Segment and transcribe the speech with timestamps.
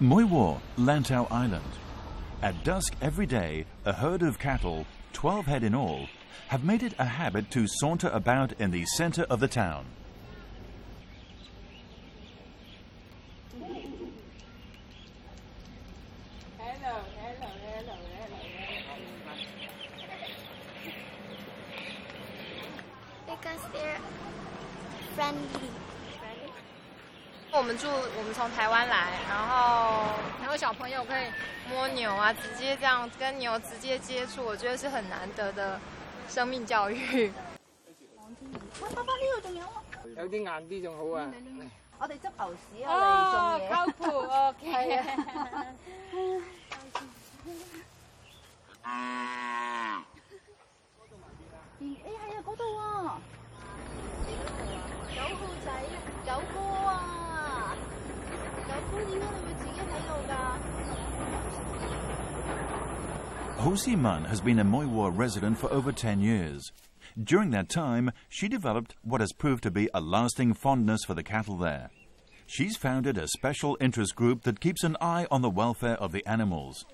[0.00, 1.72] Moiwar, Lantau Island.
[2.40, 6.06] At dusk every day, a herd of cattle, 12 head in all,
[6.46, 9.86] have made it a habit to saunter about in the center of the town.
[23.26, 24.00] Because they're
[25.16, 25.70] friendly.
[27.58, 30.04] 我们住，我们从台湾来，然后
[30.40, 31.24] 还有小朋友可以
[31.68, 35.80] 摸牛啊，直接这样跟牛直接接触，我觉得是很难得的
[36.28, 37.32] 生命教育。
[38.80, 39.82] 喂，爸爸呢度仲有啊，
[40.16, 41.26] 有啲硬啲仲好啊。
[42.00, 43.72] 我哋执牛屎啊嚟送嘅。
[43.72, 45.00] 啊，靠谱，OK。
[63.68, 66.72] Rosie Mun has been a Moiwa resident for over 10 years.
[67.22, 71.22] During that time, she developed what has proved to be a lasting fondness for the
[71.22, 71.90] cattle there.
[72.46, 76.24] She's founded a special interest group that keeps an eye on the welfare of the
[76.26, 76.86] animals.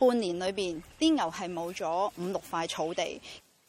[0.00, 0.68] 半年裏边，
[0.98, 3.20] 啲牛係冇咗五六塊草地，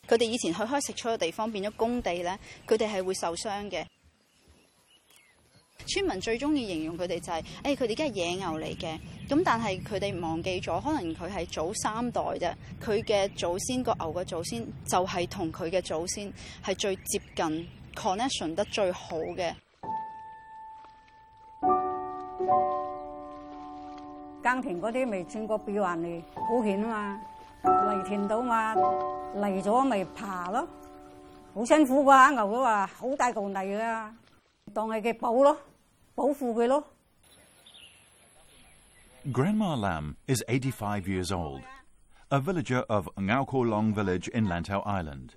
[0.08, 3.84] 佢哋以前去開食草嘅地方變咗工地咧，佢哋係會受傷嘅。
[5.90, 8.98] 村民最中意形容佢哋就係：，诶佢哋而家野牛嚟嘅。
[9.28, 12.56] 咁但係佢哋忘記咗，可能佢係早三代啫。
[12.82, 16.32] 佢嘅祖先個牛嘅祖先就係同佢嘅祖先
[16.64, 19.54] 係最接近 connection 得最好嘅。
[24.44, 25.04] Grandma
[39.76, 41.62] Lam is 85 years old,
[42.32, 45.36] a villager of Ngau Long village in Lantau Island.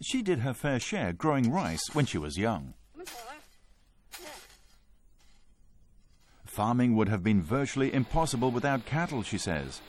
[0.00, 2.72] She did her fair share growing rice when she was young.
[6.56, 9.80] Farming would have been virtually impossible without cattle, she says.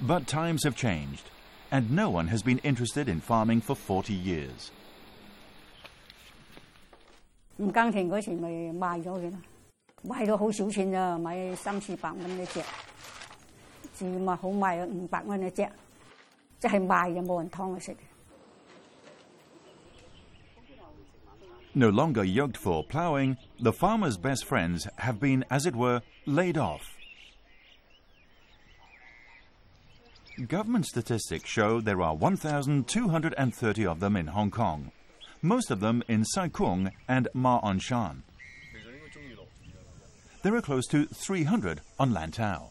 [0.00, 1.28] But times have changed,
[1.72, 4.70] and no one has been interested in farming for 40 years.
[7.58, 9.38] 唔耕田嗰時咪賣咗佢咯，
[10.04, 12.62] 賣咗好少錢咋，買三四百蚊一隻，
[13.96, 15.68] 至咪好賣五百蚊一隻，
[16.60, 17.96] 即係賣就冇人劏佢食。
[21.78, 26.96] No longer yoked for ploughing, the farmer's best friends have been, as it were, laid off.
[30.48, 34.90] Government statistics show there are 1,230 of them in Hong Kong,
[35.42, 38.22] most of them in Sai Kung and Ma On Shan.
[40.42, 42.70] There are close to 300 on Lantau.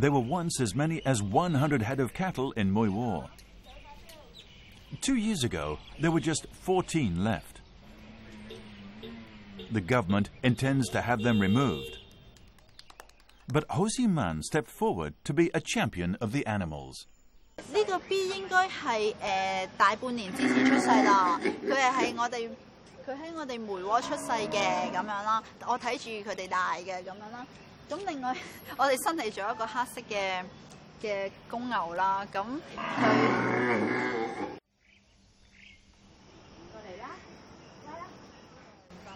[0.00, 3.28] There were once as many as 100 head of cattle in Moiwar.
[5.02, 7.60] Two years ago, there were just 14 left.
[9.70, 11.98] The government intends to have them removed.
[13.46, 17.06] But Ho Man stepped forward to be a champion of the animals.
[17.70, 17.84] B
[27.90, 28.32] 咁另外，
[28.78, 30.38] 我哋新嚟咗一個黑色嘅
[31.02, 32.40] 嘅公牛啦，咁
[36.70, 36.82] 佢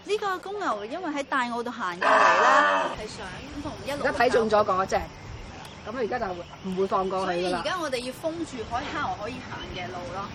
[0.07, 3.27] 呢個公牛因為喺大澳度行過嚟啦，係想
[3.63, 4.05] 同一路。
[4.05, 6.27] 而家睇中咗嗰只，咁而家就
[6.69, 7.33] 唔會放過佢啦。
[7.33, 10.27] 所以而家我哋要封住海蝦可以行嘅路咯。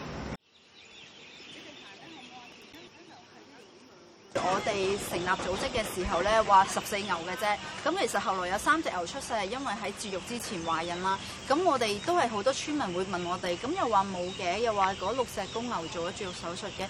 [4.41, 7.45] 我哋成立组织嘅时候咧，话十四牛嘅啫。
[7.83, 11.19] 咁其实后来有三只牛出世，因为喺绝育之前怀孕啦。
[11.47, 16.85] 咁我哋都系好多村民会问我哋，咁又话冇嘅，又话嗰六只公牛做咗绝育手术嘅。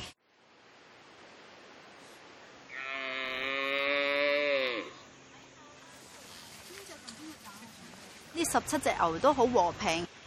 [8.33, 10.05] 呢十七只牛都好和平。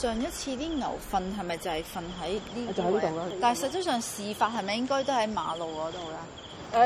[0.00, 2.72] 上一次啲牛瞓係咪就係瞓喺呢？
[2.72, 3.24] 就喺呢度啦。
[3.38, 6.16] 但系實際上事發係咪應該都喺馬路嗰度啦？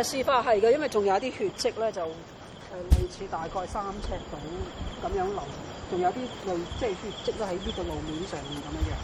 [0.00, 4.36] 誒，事發係嘅，因為仲有啲血跡咧，就誒類似大概三尺度
[5.00, 5.38] 咁樣流，
[5.90, 8.94] 仲有啲類即系血跡都喺呢個路面上面咁样樣。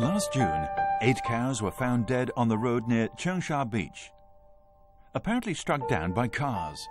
[0.00, 0.66] Last June,
[1.02, 4.10] eight cows were found dead on the road near Changsha Beach.
[5.14, 6.88] apparently struck down by cars.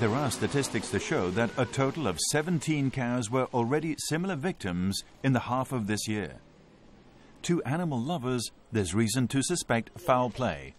[0.00, 5.02] There are statistics to show that a total of 17 cows were already similar victims
[5.22, 6.36] in the half of this year.
[7.44, 10.74] To animal lovers, there's reason to suspect foul play.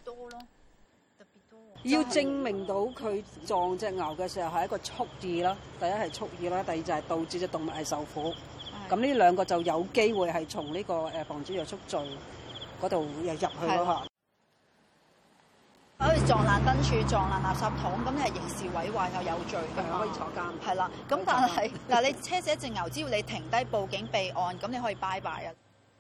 [8.90, 12.00] 咁呢兩個就有機會係從呢個誒止主束罪
[12.82, 14.04] 嗰度入入去咯嚇。
[16.00, 20.50] 可以撞爛燈柱、撞爛垃圾桶，咁你係刑事毀壞又有罪，可以坐監。
[20.66, 25.54] 係啦，咁但係 嗱，你車死一隻牛，只要你停低報警備案，咁你可以拜拜啊。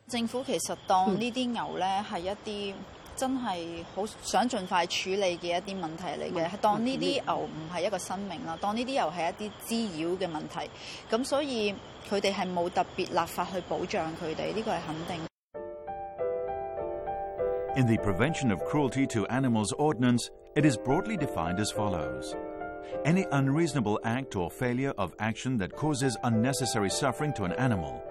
[0.07, 2.29] 政府其實當呢啲牛咧係一
[2.71, 2.75] 啲。
[3.17, 10.69] 真係好想盡快處理嘅一啲問題嚟嘅，當呢啲牛唔係一個生命啦，當呢啲牛係一啲滋擾嘅問題，
[11.09, 11.73] 咁所以
[12.07, 15.27] 佢哋係冇特別立法去保障佢哋，呢個係肯定。
[17.75, 22.35] In the Prevention of Cruelty to Animals Ordinance, it is broadly defined as follows.
[23.05, 28.01] Any unreasonable act or failure of action that causes unnecessary suffering to an animal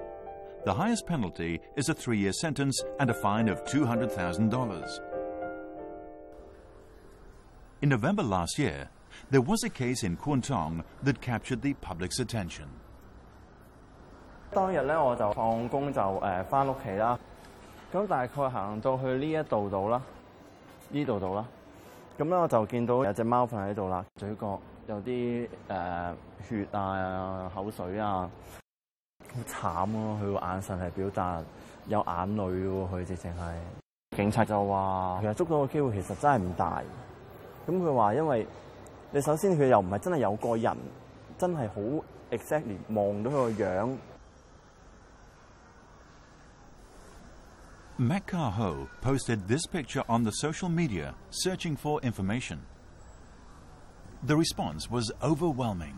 [0.66, 5.00] the highest penalty is a three year sentence and a fine of $200,000.
[7.82, 8.88] In November last year,
[9.30, 12.66] there was a case in Kuantong that captured the public's attention.
[14.50, 17.16] 當日咧，我就放工就誒翻屋企啦。
[17.92, 20.02] 咁大概行到去呢一度度啦，
[20.90, 21.46] 呢度度啦。
[22.18, 26.14] 咁咧我就見到有隻貓瞓喺度啦，嘴角有啲誒、呃、
[26.48, 28.28] 血啊、口水啊。
[29.44, 30.18] 好慘咯！
[30.22, 31.42] 佢個眼神係表達
[31.88, 36.82] 有眼淚喎，佢直情係警察就話：其实捉到個機會其實真係唔大。
[37.66, 38.46] 咁佢話因為
[39.10, 40.76] 你首先佢又唔係真係有個人
[41.36, 43.96] 真係好 exactly 望到佢個樣。
[47.98, 52.58] McCarho posted this picture on the social media, searching for information.
[54.22, 55.94] The response was overwhelming.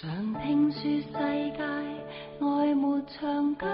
[0.00, 0.08] 常
[0.42, 1.62] 聽說世界
[2.40, 3.66] 愛沒長久，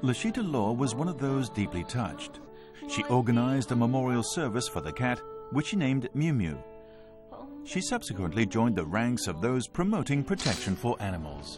[0.00, 2.40] Lashita Law was one of those deeply touched
[2.98, 6.58] she organized a memorial service for the cat, which she named Mew Mew.
[7.64, 11.48] She subsequently joined the ranks of those promoting protection for animals.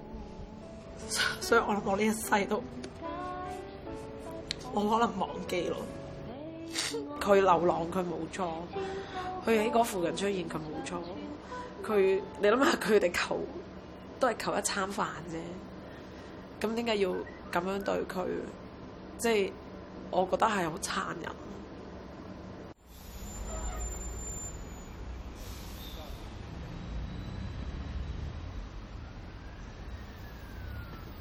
[1.41, 2.63] 所以我諗我呢一世都，
[4.75, 5.79] 我可能忘記咯。
[7.19, 8.47] 佢流浪佢冇錯，
[9.47, 11.03] 佢喺嗰附近出現佢冇錯，
[11.83, 13.41] 佢你諗下佢哋求
[14.21, 18.27] 都係求一餐飯啫，咁點解要咁樣對佢？
[19.17, 19.53] 即係
[20.11, 21.43] 我覺得係好殘忍，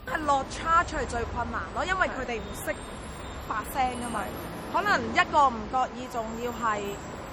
[0.07, 2.75] 係落差出嚟最困難咯，因為佢哋唔識
[3.47, 4.23] 發聲啊嘛。
[4.73, 6.81] 可能一個唔覺意，仲要係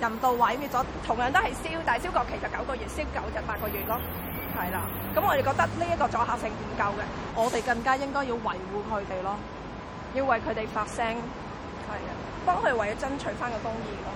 [0.00, 3.98] 人道毀滅咗，同樣都係燒，但係燒國其就九個月，燒九日八個月咯。
[4.56, 4.80] 係啦，
[5.14, 9.36] 咁我哋覺得呢一個阻嚇性唔夠嘅，我哋更加應該要維護佢哋咯，
[10.14, 11.16] 要為佢哋發聲。
[12.46, 14.12] 幫佢為咗爭取翻個公義咯。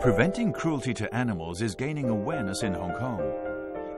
[0.00, 3.20] Preventing cruelty to animals is gaining awareness in Hong Kong.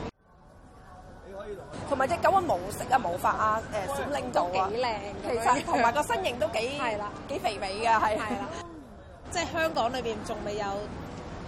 [1.87, 3.61] 同埋只狗嘅毛色啊、毛髮啊、
[4.11, 4.97] 誒閃靄度啊，幾靚
[5.29, 6.71] 其實同埋個身形都幾
[7.29, 8.17] 幾肥美嘅，係。
[9.31, 10.65] 即係香港裏邊仲未有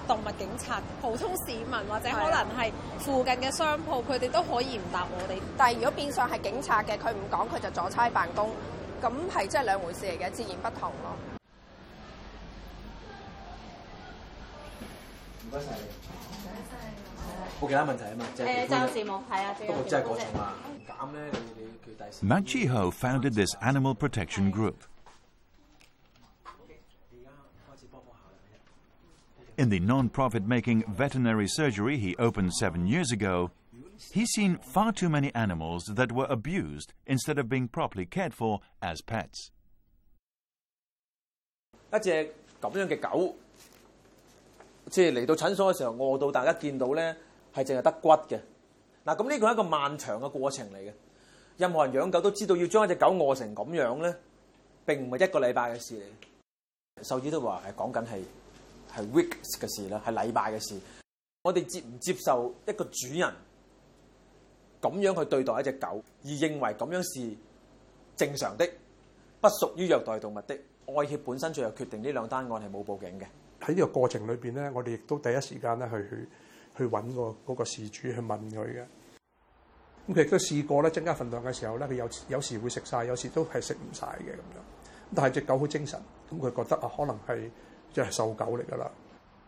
[0.07, 5.39] 動物警察，普通市民或者可能係附近嘅商鋪，佢哋都可以唔答我哋。
[5.57, 8.49] 但係如果變相係警察嘅，佢唔講佢就阻差辦公，
[9.01, 11.15] 咁係真係兩回事嚟嘅，自然不同咯。
[15.45, 15.65] 唔該曬
[16.29, 18.25] 冇其他問題啊嘛。
[18.35, 20.53] 誒暫時冇，係啊，不過真係過啊，
[20.87, 21.59] 減咧你。
[22.23, 24.88] Maci h Ho founded this animal protection group.
[29.59, 33.51] In the non-profit making veterinary surgery he opened seven years ago,
[34.13, 38.53] he's seen far too many animals that were abused instead of being properly cared for
[38.81, 39.51] as pets.
[41.91, 43.35] 一隻咁樣嘅狗，
[44.89, 47.13] 即係嚟到診所嘅時候，餓到大家見到咧
[47.53, 48.39] 係淨係得骨嘅。
[49.03, 50.93] 嗱，咁呢個係一個漫長嘅過程嚟嘅。
[51.57, 54.15] 任何人養狗都知道，要將一隻狗餓成咁樣咧，
[54.85, 57.03] 並唔係一個禮拜嘅事嚟。
[57.03, 58.23] 獸醫都話係講緊係
[58.95, 60.79] 係 week 嘅事啦，係禮拜嘅事。
[61.43, 63.31] 我哋接唔接受一個主人
[64.81, 67.35] 咁樣去對待一隻狗，而認為咁樣是
[68.15, 68.69] 正常的，
[69.39, 73.25] 不屬於虐待動物的外協本身最後決定呢兩單案係冇報警嘅。
[73.65, 76.27] 喺呢個過程裏邊咧，我哋亦都第一時間咧去去
[76.77, 78.85] 去揾個嗰個事主去問佢嘅。
[80.09, 84.91] 咁佢亦都試過咧增加份量嘅時候咧，佢有有時會食晒，有時都係食唔晒嘅咁樣。
[85.15, 85.99] 但係只狗好精神，
[86.31, 87.49] 咁佢覺得啊，可能係。
[87.93, 88.89] 即係獸狗嚟噶啦，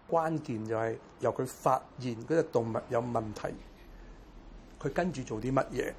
[0.09, 3.49] 關鍵就係由佢發現嗰只動物有問題，
[4.79, 5.93] 佢跟住做啲乜嘢？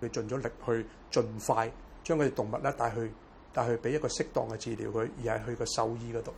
[0.00, 0.86] 佢盡咗力去
[1.20, 1.70] 盡快
[2.02, 3.10] 將嗰只動物咧帶去
[3.52, 6.34] 帶去俾一個適當嘅治療佢，而係去個獸醫嗰度。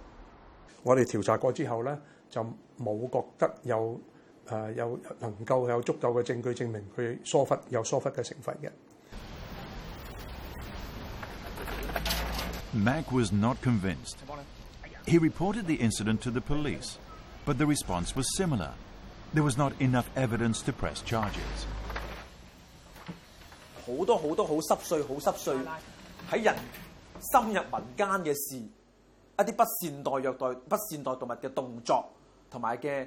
[0.82, 1.98] 我哋調查過之後咧，
[2.28, 2.44] 就
[2.78, 3.98] 冇覺得有
[4.46, 8.70] 誒有能夠有足夠嘅證據證明佢疏忽有疏忽嘅成分嘅。
[12.74, 14.16] Mac was not convinced.
[15.06, 16.98] He reported the incident to the police,
[17.44, 18.72] but the response was similar.
[19.32, 21.30] There was not enough evidence to press charges.
[23.86, 25.56] 好多好多好濕碎、好濕碎
[26.28, 26.56] 喺人
[27.30, 32.04] 深入民間嘅事，一啲不善待虐待、不善待動物嘅動作
[32.50, 33.06] 同埋嘅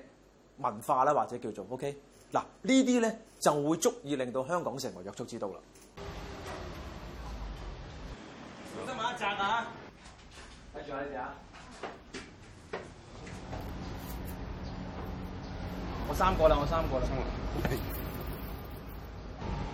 [0.59, 1.91] 文化啦，或者叫做 OK
[2.31, 5.59] 嗱，呢啲咧就會足以令到香港成為約束之都啦。
[8.73, 9.67] 小心買一扎啊！
[10.73, 11.35] 睇住啊，你哋啊！
[16.09, 17.05] 我三個啦，我三個啦。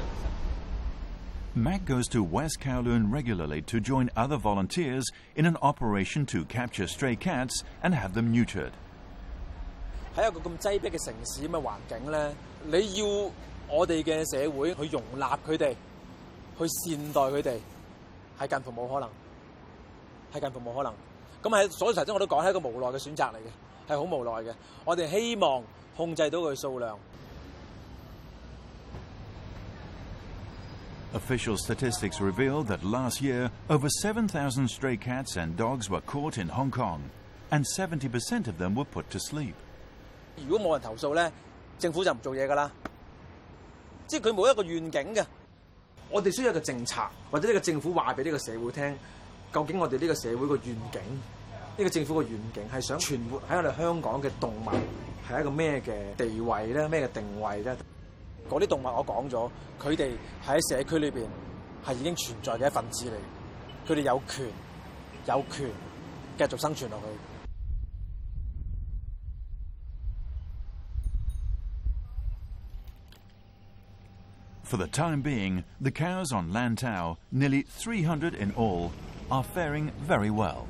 [1.55, 5.03] Mac goes to West Kowloon regularly to join other volunteers
[5.35, 8.71] in an operation to capture stray cats and have them neutered。
[10.15, 13.05] 喺一個咁擠迫嘅城市咁嘅環境咧，你要
[13.69, 15.75] 我哋嘅社會去容納佢哋，
[16.57, 17.57] 去善待佢哋，
[18.39, 19.09] 係近乎冇可能，
[20.33, 20.91] 係近乎冇可能。
[21.47, 24.53] 咁喺所有头先我都讲，系一个无奈嘅选择嚟嘅，系好无奈嘅。
[24.83, 25.63] 我哋希望
[25.95, 26.99] 控制到佢数量。
[31.13, 36.69] Official statistics revealed that last year over 7,000 stray cats and dogs were caught in Hong
[36.69, 36.99] Kong,
[37.49, 39.53] and 70% of them were put to sleep。
[40.45, 41.31] 如果冇人投诉咧，
[41.79, 42.69] 政府就唔做嘢噶啦。
[44.05, 45.25] 即系佢冇一个愿景嘅，
[46.09, 47.01] 我哋需要一个政策，
[47.31, 48.97] 或者呢个政府话俾呢个社会听，
[49.53, 50.99] 究竟我哋呢个社会个愿景。
[51.79, 54.69] 呢個政府嘅願景係想傳播喺我哋香港嘅動物
[55.29, 56.87] 係一個咩嘅地位咧？
[56.87, 57.75] 咩嘅定位咧？
[58.49, 60.09] 嗰啲動物我講咗，佢哋
[60.43, 61.27] 喺社區裏邊
[61.85, 64.45] 係已經存在嘅一份子嚟，佢哋有權、
[65.27, 65.69] 有權
[66.39, 67.03] 繼續生存落去。
[74.69, 78.91] For the time being, the cows on Lantau, nearly 300 in all,
[79.31, 80.65] are faring very well.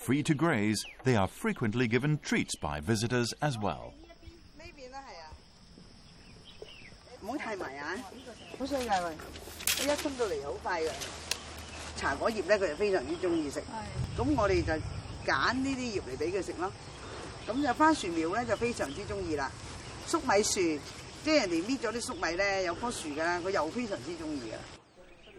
[0.00, 3.92] Free to graze, they are frequently given treats by visitors as well.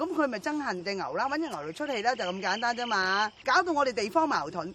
[0.00, 3.30] 咁佢咪憎恨只牛啦，揾只牛嚟出气啦，就咁简单啫嘛！
[3.44, 4.72] 搞到我哋地方矛盾。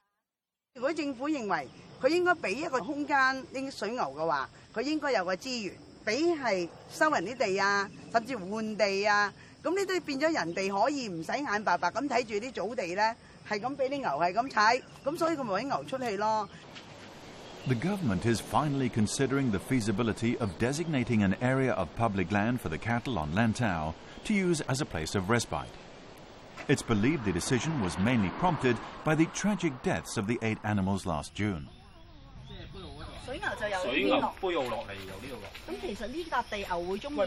[0.75, 1.67] 如果政府认为
[1.99, 3.17] 佢应该俾一个空间
[3.51, 9.33] 啲水牛嘅话，佢应该有个资源俾系收人啲地啊，甚至换地啊。
[9.63, 13.15] 咁呢都变咗人哋可以唔使眼白白咁睇住啲草地咧，
[13.49, 16.47] 系咁俾啲牛系咁踩，咁所以佢咪揾牛出气咯。
[17.65, 22.77] The government is finally considering the feasibility of designating an area of public land for the
[22.77, 23.95] cattle on Lantau.
[24.25, 25.69] to use as a place of respite.
[26.67, 31.05] It's believed the decision was mainly prompted by the tragic deaths of the eight animals
[31.05, 31.67] last June.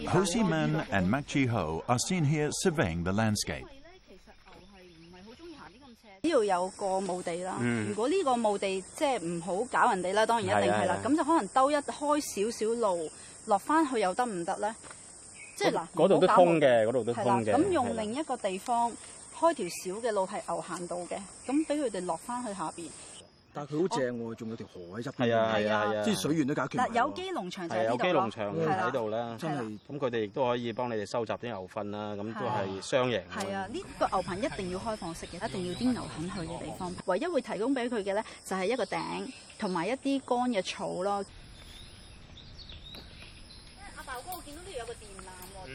[0.09, 3.65] Ho Si Man and Mac Chi Ho are seen here surveying the landscape.
[6.21, 13.09] 呢度有個墓地啦，嗯、如果呢個墓地即係唔好搞人哋啦，當然一定係啦，咁就可能兜一開少少路
[13.47, 14.75] 落翻去又得唔得咧？
[15.59, 17.53] 即系嗱，嗰度都通嘅，嗰度都通嘅。
[17.53, 18.89] 咁用另一个地方
[19.41, 22.87] 开条小嘅路系牛行道嘅，咁俾佢哋落翻去下边。
[23.53, 26.79] 但系佢好正喎，仲有条河喺侧邊，系啊系啊系啊，啲水源都解决。
[26.79, 29.79] 嗱，有机农场就喺度有机农场喺度啦，真系。
[29.91, 33.21] 咁佢哋亦都可以帮你哋收集啲牛粪啦，咁都系双赢。
[33.41, 36.93] 系啊，呢个牛棚一定要开放式嘅，一定要啲牛肯去嘅地方。
[37.07, 39.01] 唯一会提供俾佢嘅咧，就系一个顶
[39.59, 41.25] 同埋一啲干嘅草咯。
[43.97, 44.93] 阿爸哥，我见到呢度有个。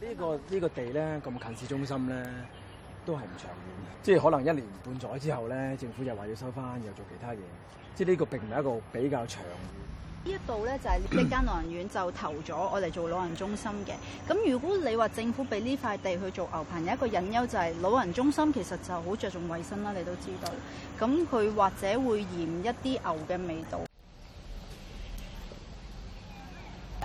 [0.00, 2.26] 呢個呢個地咧咁近市中心咧，
[3.06, 7.38] 都係唔長遠嘅，即係可能一年半載之後咧，政府又話要收翻，又做其他嘢，
[7.94, 9.40] 即係呢個並唔係一個比較長。
[10.24, 13.92] 呢一度咧就係呢間老人院就投咗我嚟做老人中心嘅。
[14.32, 20.50] 咁如果你話政府俾呢塊地去做牛棚，有一個隱憂就係老人中心其實就好着重衞生啦，你都知道。
[20.98, 23.80] 咁佢或者會嫌一啲牛嘅味道。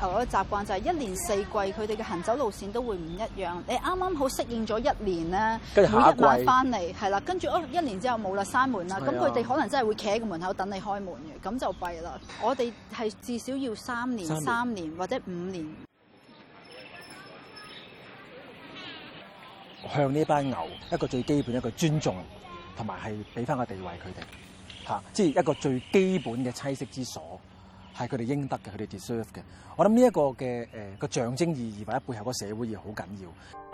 [0.07, 3.57] 我嘅習慣就係一年四季佢哋嘅行走路線都會唔一樣。
[3.67, 12.19] 你啱啱好適應咗一年咧，每一晚翻嚟，係啦，跟住哦一年之後冇啦，閂門啦，咁佢哋可能真係會企喺個門口等你開門嘅，咁就弊啦。
[12.41, 15.67] 我哋係至少要三年、三年或者五年，
[19.93, 20.55] 向呢班牛
[20.93, 22.15] 一個最基本一個尊重，
[22.77, 27.37] 同埋係俾翻個地位佢哋，嚇，即係一個最基本嘅棲息之所。
[27.95, 29.41] 係佢哋應得嘅，佢哋 deserve 嘅。
[29.75, 33.68] 我諗呢一個嘅誒個象徵意義，或者背後個社會意義好緊要。